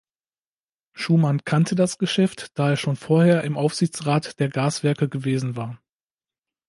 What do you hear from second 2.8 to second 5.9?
vorher im Aufsichtsrat der Gaswerke gewesen war.